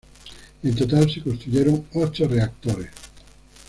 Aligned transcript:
En 0.63 0.73
total 0.75 1.11
se 1.11 1.21
construyeron 1.21 1.85
ocho 1.93 2.27
reactores. 2.27 2.89